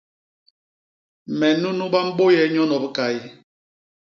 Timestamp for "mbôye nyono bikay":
2.07-3.15